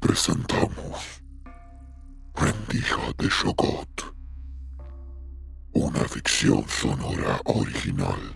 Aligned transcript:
Presentamos 0.00 1.22
Rendija 2.34 3.12
de 3.18 3.28
Shogot, 3.28 4.14
una 5.72 6.00
ficción 6.00 6.64
sonora 6.68 7.40
original 7.44 8.34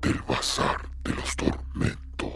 del 0.00 0.20
Bazar 0.28 0.88
de 1.04 1.14
los 1.14 1.36
Tormentos. 1.36 2.32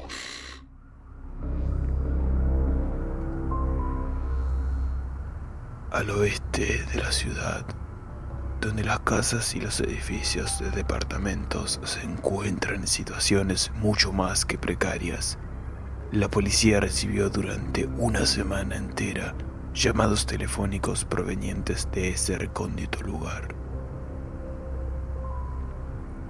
al 5.91 6.09
oeste 6.11 6.85
de 6.93 7.03
la 7.03 7.13
ciudad, 7.13 7.67
donde 8.61 8.83
las 8.83 9.01
casas 9.01 9.55
y 9.55 9.61
los 9.61 9.79
edificios 9.81 10.59
de 10.59 10.71
departamentos 10.71 11.81
se 11.85 12.03
encuentran 12.03 12.81
en 12.81 12.87
situaciones 12.87 13.71
mucho 13.75 14.11
más 14.13 14.47
que 14.47 14.57
precarias. 14.57 15.39
La 16.13 16.29
policía 16.29 16.79
recibió 16.79 17.31
durante 17.31 17.87
una 17.87 18.27
semana 18.27 18.77
entera 18.77 19.35
llamados 19.73 20.27
telefónicos 20.27 21.07
provenientes 21.07 21.89
de 21.91 22.11
ese 22.11 22.37
recóndito 22.37 23.01
lugar. 23.01 23.55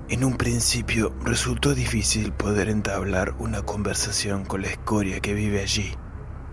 En 0.09 0.23
un 0.23 0.37
principio 0.37 1.13
resultó 1.25 1.75
difícil 1.75 2.33
poder 2.33 2.69
entablar 2.69 3.35
una 3.41 3.63
conversación 3.63 4.45
con 4.45 4.63
la 4.63 4.69
escoria 4.69 5.19
que 5.19 5.35
vive 5.35 5.61
allí, 5.61 5.97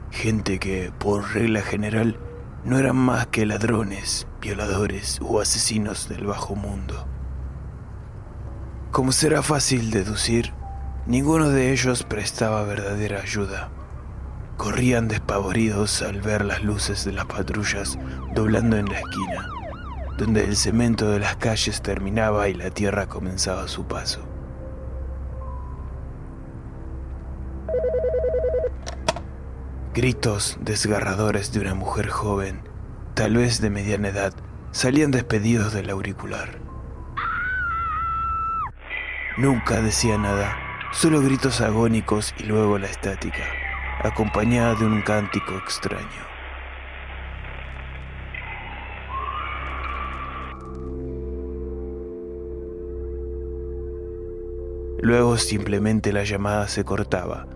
gente 0.09 0.57
que, 0.57 0.91
por 0.97 1.31
regla 1.31 1.61
general, 1.61 2.17
no 2.65 2.79
eran 2.79 2.95
más 2.95 3.27
que 3.27 3.45
ladrones, 3.45 4.25
violadores 4.41 5.19
o 5.21 5.39
asesinos 5.39 6.09
del 6.09 6.25
bajo 6.25 6.55
mundo. 6.55 7.07
Como 8.89 9.11
será 9.11 9.43
fácil 9.43 9.91
deducir, 9.91 10.51
ninguno 11.09 11.49
de 11.49 11.71
ellos 11.71 12.03
prestaba 12.03 12.63
verdadera 12.63 13.21
ayuda. 13.21 13.69
Corrían 14.57 15.07
despavoridos 15.07 16.03
al 16.03 16.21
ver 16.21 16.45
las 16.45 16.63
luces 16.63 17.03
de 17.03 17.11
las 17.11 17.25
patrullas 17.25 17.97
doblando 18.35 18.77
en 18.77 18.85
la 18.85 18.99
esquina, 18.99 19.49
donde 20.17 20.43
el 20.43 20.55
cemento 20.55 21.09
de 21.09 21.19
las 21.19 21.35
calles 21.37 21.81
terminaba 21.81 22.47
y 22.47 22.53
la 22.53 22.69
tierra 22.69 23.07
comenzaba 23.07 23.67
su 23.67 23.87
paso. 23.87 24.21
Gritos 29.95 30.57
desgarradores 30.61 31.51
de 31.51 31.61
una 31.61 31.73
mujer 31.73 32.09
joven, 32.09 32.61
tal 33.15 33.35
vez 33.35 33.61
de 33.61 33.71
mediana 33.71 34.09
edad, 34.09 34.33
salían 34.71 35.09
despedidos 35.09 35.73
del 35.73 35.89
auricular. 35.89 36.59
Nunca 39.37 39.81
decía 39.81 40.17
nada, 40.17 40.58
solo 40.91 41.21
gritos 41.21 41.61
agónicos 41.61 42.33
y 42.37 42.43
luego 42.43 42.77
la 42.77 42.87
estática, 42.87 43.43
acompañada 44.03 44.75
de 44.75 44.85
un 44.85 45.01
cántico 45.01 45.57
extraño. 45.57 46.27
Luego 55.01 55.37
simplemente 55.37 56.11
la 56.11 56.23
llamada 56.23 56.67
se 56.67 56.83
cortaba 56.83 57.47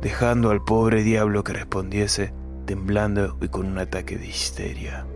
dejando 0.00 0.50
al 0.50 0.62
pobre 0.62 1.02
diablo 1.02 1.42
que 1.44 1.52
respondiese 1.52 2.32
temblando 2.66 3.36
y 3.40 3.48
con 3.48 3.66
un 3.66 3.78
ataque 3.78 4.16
de 4.16 4.28
histeria. 4.28 5.06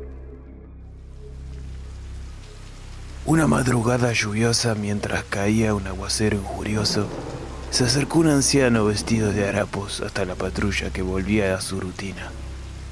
Una 3.24 3.46
madrugada 3.46 4.12
lluviosa 4.12 4.74
mientras 4.74 5.24
caía 5.24 5.74
un 5.74 5.86
aguacero 5.86 6.36
injurioso, 6.38 7.06
se 7.72 7.84
acercó 7.84 8.18
un 8.18 8.28
anciano 8.28 8.84
vestido 8.84 9.32
de 9.32 9.48
harapos 9.48 10.02
hasta 10.02 10.26
la 10.26 10.34
patrulla 10.34 10.90
que 10.90 11.00
volvía 11.00 11.56
a 11.56 11.60
su 11.62 11.80
rutina, 11.80 12.30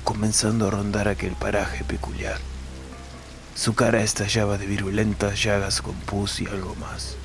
comenzando 0.04 0.66
a 0.66 0.70
rondar 0.70 1.06
aquel 1.06 1.32
paraje 1.32 1.84
peculiar. 1.84 2.38
Su 3.54 3.74
cara 3.74 4.02
estallaba 4.02 4.56
de 4.56 4.64
virulentas 4.64 5.42
llagas 5.42 5.82
con 5.82 5.94
pus 5.96 6.40
y 6.40 6.46
algo 6.46 6.74
más. 6.76 7.16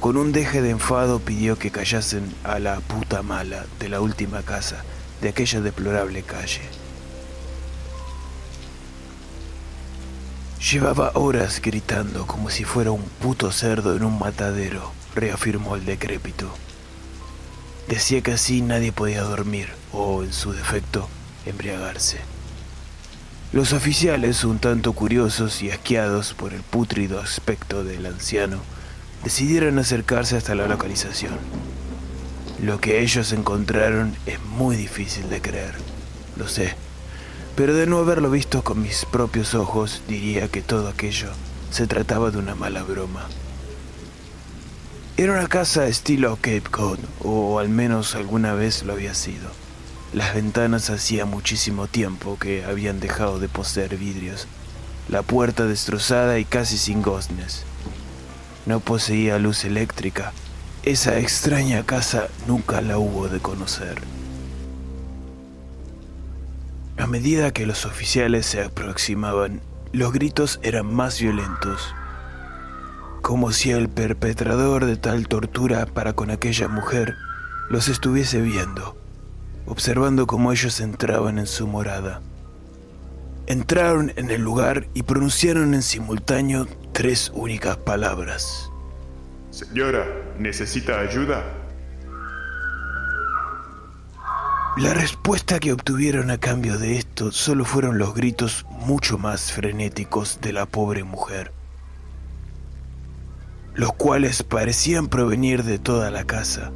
Con 0.00 0.16
un 0.16 0.32
deje 0.32 0.62
de 0.62 0.70
enfado 0.70 1.20
pidió 1.20 1.60
que 1.60 1.70
callasen 1.70 2.34
a 2.42 2.58
la 2.58 2.80
puta 2.80 3.22
mala 3.22 3.64
de 3.78 3.88
la 3.88 4.00
última 4.00 4.42
casa 4.42 4.82
de 5.20 5.28
aquella 5.28 5.60
deplorable 5.60 6.24
calle. 6.24 6.62
Llevaba 10.72 11.12
horas 11.14 11.62
gritando 11.62 12.26
como 12.26 12.50
si 12.50 12.64
fuera 12.64 12.90
un 12.90 13.04
puto 13.20 13.52
cerdo 13.52 13.94
en 13.94 14.02
un 14.02 14.18
matadero, 14.18 14.90
reafirmó 15.14 15.76
el 15.76 15.84
decrépito. 15.84 16.52
Decía 17.88 18.20
que 18.22 18.32
así 18.32 18.62
nadie 18.62 18.92
podía 18.92 19.22
dormir 19.22 19.68
o, 19.92 20.22
en 20.22 20.32
su 20.32 20.52
defecto, 20.52 21.08
embriagarse. 21.46 22.18
Los 23.52 23.72
oficiales, 23.72 24.44
un 24.44 24.58
tanto 24.58 24.94
curiosos 24.94 25.62
y 25.62 25.70
asqueados 25.70 26.32
por 26.32 26.54
el 26.54 26.62
pútrido 26.62 27.20
aspecto 27.20 27.84
del 27.84 28.06
anciano, 28.06 28.62
decidieron 29.24 29.78
acercarse 29.78 30.36
hasta 30.36 30.54
la 30.54 30.66
localización. 30.66 31.38
Lo 32.62 32.80
que 32.80 33.02
ellos 33.02 33.32
encontraron 33.32 34.16
es 34.24 34.40
muy 34.40 34.76
difícil 34.76 35.28
de 35.28 35.42
creer, 35.42 35.74
lo 36.36 36.48
sé, 36.48 36.74
pero 37.54 37.74
de 37.74 37.86
no 37.86 37.98
haberlo 37.98 38.30
visto 38.30 38.62
con 38.62 38.80
mis 38.80 39.04
propios 39.04 39.54
ojos 39.54 40.02
diría 40.08 40.48
que 40.48 40.62
todo 40.62 40.88
aquello 40.88 41.28
se 41.70 41.86
trataba 41.86 42.30
de 42.30 42.38
una 42.38 42.54
mala 42.54 42.82
broma. 42.82 43.26
Era 45.18 45.34
una 45.34 45.46
casa 45.46 45.86
estilo 45.88 46.36
Cape 46.36 46.62
Cod, 46.70 46.98
o 47.20 47.58
al 47.58 47.68
menos 47.68 48.14
alguna 48.14 48.54
vez 48.54 48.82
lo 48.82 48.94
había 48.94 49.12
sido. 49.12 49.50
Las 50.14 50.34
ventanas 50.34 50.88
hacía 50.88 51.26
muchísimo 51.26 51.86
tiempo 51.86 52.38
que 52.38 52.64
habían 52.64 52.98
dejado 52.98 53.38
de 53.38 53.50
poseer 53.50 53.98
vidrios, 53.98 54.46
la 55.10 55.22
puerta 55.22 55.66
destrozada 55.66 56.38
y 56.38 56.46
casi 56.46 56.78
sin 56.78 57.02
goznes. 57.02 57.64
No 58.64 58.80
poseía 58.80 59.38
luz 59.38 59.66
eléctrica. 59.66 60.32
Esa 60.82 61.18
extraña 61.18 61.84
casa 61.84 62.28
nunca 62.46 62.80
la 62.80 62.96
hubo 62.96 63.28
de 63.28 63.38
conocer. 63.38 64.00
A 66.96 67.06
medida 67.06 67.52
que 67.52 67.66
los 67.66 67.84
oficiales 67.84 68.46
se 68.46 68.62
aproximaban, 68.62 69.60
los 69.92 70.12
gritos 70.14 70.58
eran 70.62 70.86
más 70.92 71.20
violentos, 71.20 71.94
como 73.22 73.52
si 73.52 73.70
el 73.70 73.88
perpetrador 73.88 74.84
de 74.84 74.96
tal 74.96 75.28
tortura 75.28 75.86
para 75.86 76.12
con 76.12 76.30
aquella 76.30 76.68
mujer 76.68 77.16
los 77.70 77.88
estuviese 77.88 78.40
viendo, 78.42 78.96
observando 79.64 80.26
cómo 80.26 80.52
ellos 80.52 80.80
entraban 80.80 81.38
en 81.38 81.46
su 81.46 81.66
morada. 81.66 82.20
Entraron 83.46 84.12
en 84.16 84.30
el 84.30 84.42
lugar 84.42 84.88
y 84.92 85.04
pronunciaron 85.04 85.72
en 85.74 85.82
simultáneo 85.82 86.66
tres 86.92 87.30
únicas 87.34 87.76
palabras. 87.76 88.70
Señora, 89.50 90.04
¿necesita 90.38 91.00
ayuda? 91.00 91.44
La 94.76 94.94
respuesta 94.94 95.60
que 95.60 95.72
obtuvieron 95.72 96.30
a 96.30 96.38
cambio 96.38 96.78
de 96.78 96.96
esto 96.96 97.30
solo 97.30 97.64
fueron 97.64 97.98
los 97.98 98.14
gritos 98.14 98.64
mucho 98.70 99.18
más 99.18 99.52
frenéticos 99.52 100.40
de 100.40 100.52
la 100.52 100.66
pobre 100.66 101.04
mujer. 101.04 101.52
Los 103.74 103.92
cuales 103.92 104.42
parecían 104.42 105.08
provenir 105.08 105.64
de 105.64 105.78
toda 105.78 106.10
la 106.10 106.24
casa. 106.24 106.70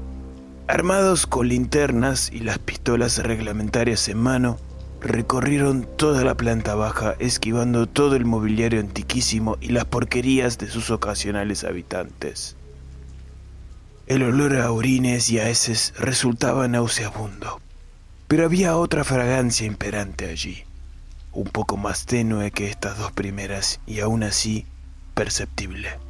Armados 0.68 1.26
con 1.26 1.48
linternas 1.48 2.30
y 2.32 2.40
las 2.40 2.58
pistolas 2.58 3.18
reglamentarias 3.18 4.08
en 4.08 4.18
mano, 4.18 4.58
recorrieron 5.00 5.86
toda 5.96 6.24
la 6.24 6.34
planta 6.36 6.74
baja, 6.74 7.14
esquivando 7.18 7.86
todo 7.86 8.16
el 8.16 8.24
mobiliario 8.24 8.80
antiquísimo 8.80 9.56
y 9.60 9.68
las 9.68 9.84
porquerías 9.84 10.58
de 10.58 10.68
sus 10.68 10.90
ocasionales 10.90 11.64
habitantes. 11.64 12.56
El 14.06 14.22
olor 14.22 14.56
a 14.56 14.70
orines 14.70 15.30
y 15.30 15.38
a 15.38 15.48
heces 15.48 15.92
resultaba 15.98 16.66
nauseabundo, 16.68 17.60
pero 18.28 18.44
había 18.44 18.76
otra 18.76 19.04
fragancia 19.04 19.66
imperante 19.66 20.28
allí, 20.28 20.64
un 21.32 21.44
poco 21.44 21.76
más 21.76 22.06
tenue 22.06 22.50
que 22.50 22.68
estas 22.68 22.98
dos 22.98 23.12
primeras 23.12 23.80
y 23.86 24.00
aún 24.00 24.22
así 24.22 24.66
perceptible. 25.14 26.05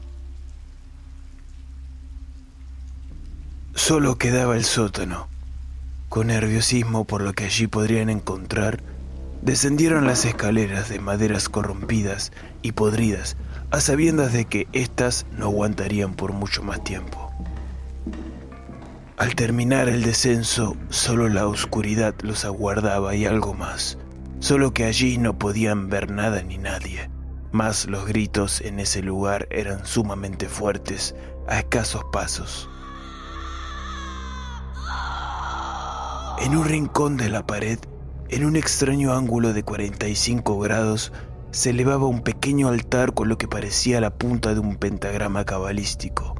Solo 3.76 4.16
quedaba 4.16 4.56
el 4.56 4.64
sótano. 4.64 5.28
Con 6.08 6.28
nerviosismo 6.28 7.04
por 7.04 7.20
lo 7.20 7.34
que 7.34 7.44
allí 7.44 7.66
podrían 7.66 8.08
encontrar, 8.08 8.80
descendieron 9.42 10.06
las 10.06 10.24
escaleras 10.24 10.88
de 10.88 10.98
maderas 10.98 11.50
corrompidas 11.50 12.32
y 12.62 12.72
podridas, 12.72 13.36
a 13.70 13.80
sabiendas 13.80 14.32
de 14.32 14.46
que 14.46 14.66
éstas 14.72 15.26
no 15.30 15.44
aguantarían 15.44 16.14
por 16.14 16.32
mucho 16.32 16.62
más 16.62 16.82
tiempo. 16.84 17.30
Al 19.18 19.34
terminar 19.34 19.90
el 19.90 20.02
descenso, 20.02 20.74
solo 20.88 21.28
la 21.28 21.46
oscuridad 21.46 22.14
los 22.22 22.46
aguardaba 22.46 23.14
y 23.14 23.26
algo 23.26 23.52
más, 23.52 23.98
solo 24.40 24.72
que 24.72 24.84
allí 24.84 25.18
no 25.18 25.38
podían 25.38 25.90
ver 25.90 26.10
nada 26.10 26.42
ni 26.42 26.56
nadie, 26.56 27.10
mas 27.52 27.86
los 27.86 28.06
gritos 28.06 28.62
en 28.62 28.80
ese 28.80 29.02
lugar 29.02 29.46
eran 29.50 29.84
sumamente 29.84 30.48
fuertes 30.48 31.14
a 31.46 31.58
escasos 31.58 32.04
pasos. 32.10 32.70
En 36.38 36.54
un 36.54 36.66
rincón 36.66 37.16
de 37.16 37.30
la 37.30 37.46
pared, 37.46 37.78
en 38.28 38.44
un 38.44 38.56
extraño 38.56 39.14
ángulo 39.14 39.54
de 39.54 39.62
45 39.62 40.58
grados, 40.58 41.12
se 41.50 41.70
elevaba 41.70 42.06
un 42.06 42.20
pequeño 42.20 42.68
altar 42.68 43.14
con 43.14 43.30
lo 43.30 43.38
que 43.38 43.48
parecía 43.48 44.02
la 44.02 44.10
punta 44.10 44.52
de 44.52 44.60
un 44.60 44.76
pentagrama 44.76 45.44
cabalístico, 45.46 46.34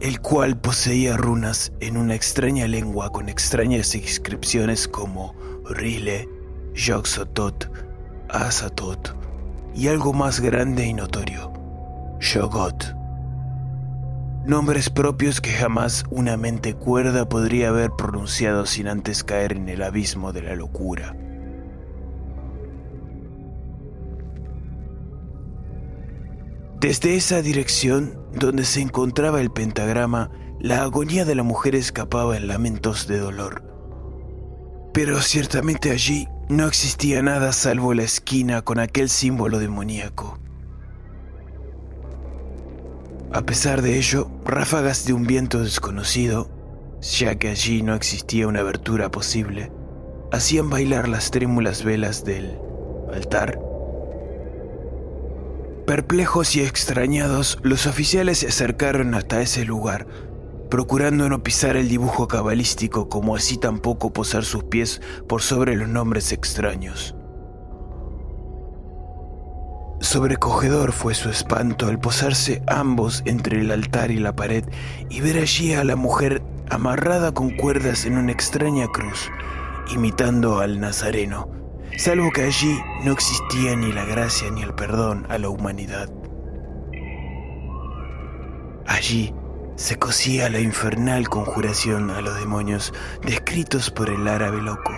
el 0.00 0.20
cual 0.20 0.58
poseía 0.60 1.16
runas 1.16 1.72
en 1.78 1.96
una 1.96 2.16
extraña 2.16 2.66
lengua 2.66 3.10
con 3.10 3.28
extrañas 3.28 3.94
inscripciones 3.94 4.88
como 4.88 5.34
Rile, 5.64 6.28
Yoxotot, 6.74 7.70
Asatot 8.28 9.14
y 9.76 9.86
algo 9.86 10.12
más 10.12 10.40
grande 10.40 10.86
y 10.86 10.92
notorio, 10.92 11.52
Shogot 12.18 12.99
nombres 14.46 14.90
propios 14.90 15.40
que 15.40 15.50
jamás 15.50 16.04
una 16.10 16.36
mente 16.36 16.74
cuerda 16.74 17.28
podría 17.28 17.68
haber 17.68 17.90
pronunciado 17.90 18.66
sin 18.66 18.88
antes 18.88 19.22
caer 19.22 19.52
en 19.52 19.68
el 19.68 19.82
abismo 19.82 20.32
de 20.32 20.42
la 20.42 20.54
locura. 20.54 21.16
Desde 26.80 27.14
esa 27.16 27.42
dirección, 27.42 28.18
donde 28.32 28.64
se 28.64 28.80
encontraba 28.80 29.42
el 29.42 29.50
pentagrama, 29.50 30.30
la 30.58 30.82
agonía 30.82 31.26
de 31.26 31.34
la 31.34 31.42
mujer 31.42 31.74
escapaba 31.74 32.38
en 32.38 32.48
lamentos 32.48 33.06
de 33.06 33.18
dolor. 33.18 33.62
Pero 34.94 35.20
ciertamente 35.20 35.90
allí 35.90 36.26
no 36.48 36.66
existía 36.66 37.22
nada 37.22 37.52
salvo 37.52 37.92
la 37.92 38.02
esquina 38.02 38.62
con 38.62 38.78
aquel 38.78 39.10
símbolo 39.10 39.58
demoníaco. 39.58 40.38
A 43.32 43.42
pesar 43.42 43.80
de 43.80 43.96
ello, 43.96 44.28
ráfagas 44.44 45.04
de 45.06 45.12
un 45.12 45.24
viento 45.24 45.60
desconocido, 45.60 46.50
ya 47.00 47.36
que 47.36 47.48
allí 47.48 47.80
no 47.80 47.94
existía 47.94 48.48
una 48.48 48.58
abertura 48.58 49.12
posible, 49.12 49.70
hacían 50.32 50.68
bailar 50.68 51.08
las 51.08 51.30
trémulas 51.30 51.84
velas 51.84 52.24
del 52.24 52.58
altar. 53.14 53.60
Perplejos 55.86 56.56
y 56.56 56.62
extrañados, 56.62 57.58
los 57.62 57.86
oficiales 57.86 58.38
se 58.38 58.48
acercaron 58.48 59.14
hasta 59.14 59.40
ese 59.40 59.64
lugar, 59.64 60.08
procurando 60.68 61.28
no 61.28 61.44
pisar 61.44 61.76
el 61.76 61.88
dibujo 61.88 62.26
cabalístico 62.26 63.08
como 63.08 63.36
así 63.36 63.58
tampoco 63.58 64.12
posar 64.12 64.44
sus 64.44 64.64
pies 64.64 65.00
por 65.28 65.40
sobre 65.40 65.76
los 65.76 65.88
nombres 65.88 66.32
extraños. 66.32 67.14
Sobrecogedor 70.00 70.92
fue 70.92 71.14
su 71.14 71.28
espanto 71.28 71.86
al 71.86 72.00
posarse 72.00 72.62
ambos 72.66 73.22
entre 73.26 73.60
el 73.60 73.70
altar 73.70 74.10
y 74.10 74.18
la 74.18 74.34
pared 74.34 74.64
y 75.10 75.20
ver 75.20 75.36
allí 75.36 75.74
a 75.74 75.84
la 75.84 75.94
mujer 75.94 76.42
amarrada 76.70 77.32
con 77.32 77.50
cuerdas 77.50 78.06
en 78.06 78.16
una 78.16 78.32
extraña 78.32 78.86
cruz, 78.88 79.30
imitando 79.92 80.60
al 80.60 80.80
Nazareno, 80.80 81.50
salvo 81.98 82.30
que 82.32 82.44
allí 82.44 82.80
no 83.04 83.12
existía 83.12 83.76
ni 83.76 83.92
la 83.92 84.06
gracia 84.06 84.50
ni 84.50 84.62
el 84.62 84.72
perdón 84.72 85.26
a 85.28 85.36
la 85.36 85.50
humanidad. 85.50 86.10
Allí 88.86 89.34
se 89.76 89.98
cosía 89.98 90.48
la 90.48 90.60
infernal 90.60 91.28
conjuración 91.28 92.10
a 92.10 92.22
los 92.22 92.38
demonios 92.40 92.94
descritos 93.22 93.90
por 93.90 94.08
el 94.08 94.26
árabe 94.28 94.62
loco. 94.62 94.94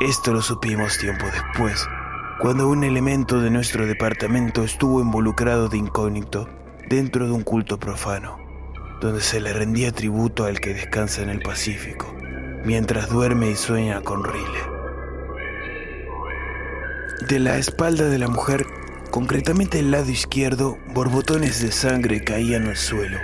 Esto 0.00 0.32
lo 0.32 0.40
supimos 0.40 0.96
tiempo 0.96 1.26
después 1.26 1.86
cuando 2.40 2.68
un 2.68 2.84
elemento 2.84 3.38
de 3.38 3.50
nuestro 3.50 3.86
departamento 3.86 4.64
estuvo 4.64 5.02
involucrado 5.02 5.68
de 5.68 5.76
incógnito 5.76 6.48
dentro 6.88 7.26
de 7.26 7.32
un 7.32 7.42
culto 7.42 7.78
profano, 7.78 8.38
donde 9.02 9.20
se 9.20 9.40
le 9.40 9.52
rendía 9.52 9.92
tributo 9.92 10.46
al 10.46 10.58
que 10.58 10.72
descansa 10.72 11.20
en 11.20 11.28
el 11.28 11.40
Pacífico, 11.40 12.14
mientras 12.64 13.10
duerme 13.10 13.50
y 13.50 13.56
sueña 13.56 14.00
con 14.00 14.24
Rile. 14.24 14.58
De 17.28 17.38
la 17.40 17.58
espalda 17.58 18.08
de 18.08 18.18
la 18.18 18.28
mujer, 18.28 18.64
concretamente 19.10 19.78
el 19.78 19.90
lado 19.90 20.10
izquierdo, 20.10 20.78
borbotones 20.94 21.60
de 21.60 21.70
sangre 21.70 22.24
caían 22.24 22.68
al 22.68 22.76
suelo. 22.78 23.18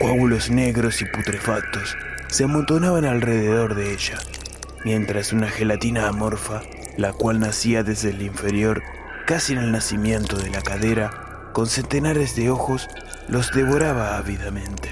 Coágulos 0.00 0.50
negros 0.50 1.00
y 1.00 1.04
putrefactos 1.04 1.96
se 2.26 2.42
amontonaban 2.42 3.04
alrededor 3.04 3.76
de 3.76 3.92
ella, 3.92 4.18
mientras 4.84 5.32
una 5.32 5.46
gelatina 5.46 6.08
amorfa 6.08 6.62
la 6.98 7.12
cual 7.12 7.38
nacía 7.38 7.84
desde 7.84 8.10
el 8.10 8.20
inferior, 8.20 8.82
casi 9.24 9.52
en 9.52 9.60
el 9.60 9.70
nacimiento 9.70 10.36
de 10.36 10.50
la 10.50 10.60
cadera, 10.60 11.50
con 11.52 11.68
centenares 11.68 12.34
de 12.34 12.50
ojos, 12.50 12.88
los 13.28 13.52
devoraba 13.52 14.18
ávidamente. 14.18 14.90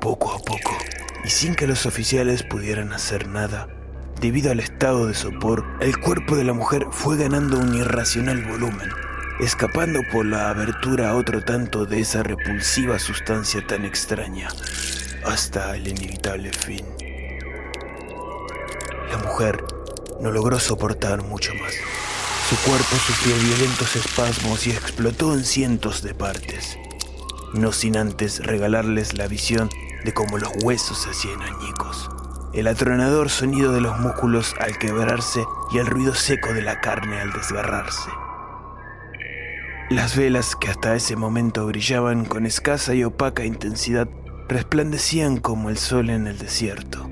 Poco 0.00 0.32
a 0.32 0.38
poco, 0.38 0.74
y 1.22 1.28
sin 1.28 1.54
que 1.54 1.66
los 1.66 1.84
oficiales 1.84 2.42
pudieran 2.42 2.94
hacer 2.94 3.28
nada, 3.28 3.68
debido 4.22 4.50
al 4.50 4.58
estado 4.58 5.06
de 5.06 5.12
sopor, 5.12 5.66
el 5.80 5.98
cuerpo 5.98 6.34
de 6.34 6.44
la 6.44 6.54
mujer 6.54 6.86
fue 6.90 7.18
ganando 7.18 7.58
un 7.58 7.74
irracional 7.74 8.42
volumen, 8.44 8.88
escapando 9.38 10.00
por 10.10 10.24
la 10.24 10.48
abertura 10.48 11.14
otro 11.14 11.42
tanto 11.42 11.84
de 11.84 12.00
esa 12.00 12.22
repulsiva 12.22 12.98
sustancia 12.98 13.66
tan 13.66 13.84
extraña, 13.84 14.48
hasta 15.26 15.76
el 15.76 15.88
inevitable 15.88 16.52
fin. 16.54 16.86
La 19.10 19.18
mujer 19.18 19.62
no 20.26 20.32
logró 20.32 20.58
soportar 20.58 21.22
mucho 21.22 21.54
más. 21.54 21.72
Su 22.50 22.56
cuerpo 22.68 22.96
sufrió 22.96 23.36
violentos 23.36 23.94
espasmos 23.94 24.66
y 24.66 24.70
explotó 24.70 25.32
en 25.32 25.44
cientos 25.44 26.02
de 26.02 26.14
partes, 26.14 26.76
no 27.54 27.70
sin 27.70 27.96
antes 27.96 28.44
regalarles 28.44 29.14
la 29.14 29.28
visión 29.28 29.70
de 30.04 30.12
cómo 30.12 30.38
los 30.38 30.50
huesos 30.64 30.98
se 30.98 31.10
hacían 31.10 31.40
añicos, 31.42 32.10
el 32.54 32.66
atronador 32.66 33.30
sonido 33.30 33.70
de 33.70 33.80
los 33.80 34.00
músculos 34.00 34.56
al 34.58 34.76
quebrarse 34.78 35.44
y 35.70 35.78
el 35.78 35.86
ruido 35.86 36.16
seco 36.16 36.52
de 36.52 36.62
la 36.62 36.80
carne 36.80 37.20
al 37.20 37.32
desgarrarse. 37.32 38.10
Las 39.90 40.16
velas 40.16 40.56
que 40.56 40.70
hasta 40.70 40.96
ese 40.96 41.14
momento 41.14 41.64
brillaban 41.66 42.24
con 42.24 42.46
escasa 42.46 42.96
y 42.96 43.04
opaca 43.04 43.44
intensidad 43.44 44.08
resplandecían 44.48 45.36
como 45.36 45.70
el 45.70 45.78
sol 45.78 46.10
en 46.10 46.26
el 46.26 46.36
desierto. 46.36 47.08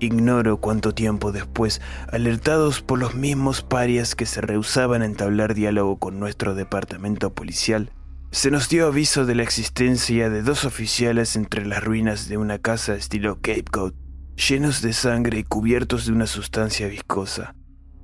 Ignoro 0.00 0.58
cuánto 0.58 0.94
tiempo 0.94 1.32
después, 1.32 1.80
alertados 2.12 2.82
por 2.82 2.98
los 3.00 3.14
mismos 3.14 3.62
parias 3.62 4.14
que 4.14 4.26
se 4.26 4.40
rehusaban 4.40 5.02
a 5.02 5.06
entablar 5.06 5.54
diálogo 5.54 5.98
con 5.98 6.20
nuestro 6.20 6.54
departamento 6.54 7.34
policial, 7.34 7.90
se 8.30 8.50
nos 8.50 8.68
dio 8.68 8.86
aviso 8.86 9.26
de 9.26 9.34
la 9.34 9.42
existencia 9.42 10.30
de 10.30 10.42
dos 10.42 10.64
oficiales 10.64 11.34
entre 11.34 11.66
las 11.66 11.82
ruinas 11.82 12.28
de 12.28 12.36
una 12.36 12.58
casa 12.58 12.94
estilo 12.94 13.36
Cape 13.36 13.64
Cod, 13.64 13.94
llenos 14.36 14.82
de 14.82 14.92
sangre 14.92 15.38
y 15.38 15.44
cubiertos 15.44 16.06
de 16.06 16.12
una 16.12 16.26
sustancia 16.26 16.86
viscosa, 16.86 17.56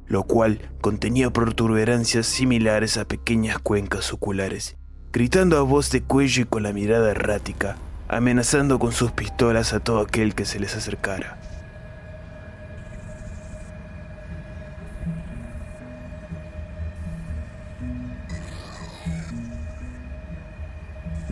lo 0.06 0.24
cual 0.24 0.72
contenía 0.80 1.30
protuberancias 1.30 2.26
similares 2.26 2.96
a 2.96 3.04
pequeñas 3.04 3.58
cuencas 3.58 4.12
oculares, 4.12 4.76
gritando 5.12 5.58
a 5.58 5.62
voz 5.62 5.90
de 5.90 6.02
cuello 6.02 6.42
y 6.42 6.46
con 6.46 6.64
la 6.64 6.72
mirada 6.72 7.12
errática, 7.12 7.76
amenazando 8.08 8.80
con 8.80 8.92
sus 8.92 9.12
pistolas 9.12 9.72
a 9.74 9.80
todo 9.80 10.00
aquel 10.00 10.34
que 10.34 10.44
se 10.44 10.58
les 10.58 10.74
acercara. 10.74 11.53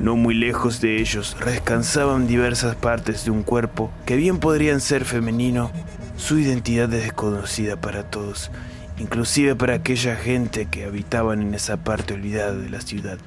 No 0.03 0.17
muy 0.17 0.35
lejos 0.35 0.81
de 0.81 1.01
ellos 1.01 1.37
descansaban 1.47 2.27
diversas 2.27 2.75
partes 2.75 3.25
de 3.25 3.31
un 3.31 3.45
cuerpo 3.45 3.93
que 4.05 4.17
bien 4.17 4.41
podrían 4.41 4.81
ser 4.81 5.05
femenino. 5.05 5.71
Su 6.17 6.41
identidad 6.41 6.93
es 6.93 7.05
desconocida 7.05 7.81
para 7.81 8.11
todos, 8.11 8.51
inclusive 8.99 9.55
para 9.55 9.75
aquella 9.75 10.17
gente 10.17 10.67
que 10.67 10.87
habitaban 10.87 11.41
en 11.41 11.55
esa 11.55 11.85
parte 11.85 12.15
olvidada 12.15 12.53
de 12.53 12.69
la 12.69 12.81
ciudad. 12.81 13.19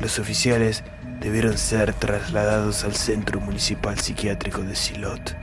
Los 0.00 0.18
oficiales 0.18 0.84
debieron 1.20 1.58
ser 1.58 1.92
trasladados 1.92 2.84
al 2.84 2.94
Centro 2.94 3.40
Municipal 3.42 3.98
Psiquiátrico 3.98 4.62
de 4.62 4.74
Silot, 4.74 5.36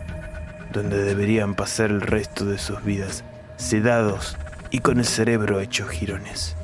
donde 0.73 1.03
deberían 1.03 1.55
pasar 1.55 1.91
el 1.91 2.01
resto 2.01 2.45
de 2.45 2.57
sus 2.57 2.83
vidas 2.83 3.23
sedados 3.55 4.35
y 4.71 4.79
con 4.79 4.99
el 4.99 5.05
cerebro 5.05 5.61
hecho 5.61 5.87
jirones. 5.87 6.57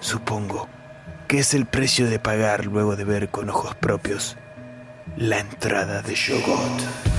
Supongo 0.00 0.68
que 1.28 1.38
es 1.38 1.54
el 1.54 1.66
precio 1.66 2.10
de 2.10 2.18
pagar 2.18 2.66
luego 2.66 2.96
de 2.96 3.04
ver 3.04 3.28
con 3.30 3.48
ojos 3.48 3.76
propios 3.76 4.36
la 5.16 5.38
entrada 5.38 6.02
de 6.02 6.14
Shogot. 6.14 7.09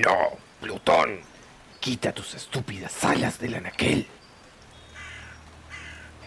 No, 0.00 0.38
Plutón. 0.60 1.20
Quita 1.78 2.12
tus 2.12 2.34
estúpidas 2.34 3.04
alas 3.04 3.38
del 3.38 3.56
anaquel. 3.56 4.06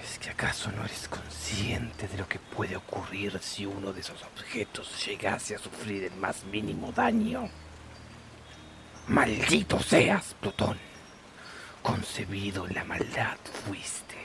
¿Es 0.04 0.20
que 0.20 0.30
acaso 0.30 0.72
no 0.72 0.86
eres 0.86 1.08
consciente 1.08 2.08
de 2.08 2.18
lo 2.20 2.28
que 2.28 2.38
puede 2.38 2.76
ocurrir 2.76 3.40
si 3.42 3.66
uno 3.66 3.92
de 3.92 4.02
esos 4.02 4.22
objetos 4.22 5.04
llegase 5.04 5.56
a 5.56 5.60
sufrir 5.60 6.04
el 6.04 6.14
más 6.18 6.44
mínimo 6.44 6.92
daño? 6.92 7.50
Maldito 9.08 9.80
seas, 9.82 10.36
Plutón. 10.40 10.78
Concebido 11.82 12.68
en 12.68 12.76
la 12.76 12.84
maldad 12.84 13.38
fuiste. 13.66 14.18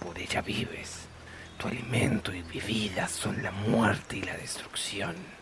Por 0.00 0.18
ella 0.18 0.40
vives. 0.40 1.08
Tu 1.58 1.68
alimento 1.68 2.32
y 2.32 2.40
bebida 2.40 3.06
son 3.06 3.42
la 3.42 3.50
muerte 3.50 4.16
y 4.16 4.22
la 4.22 4.36
destrucción. 4.36 5.41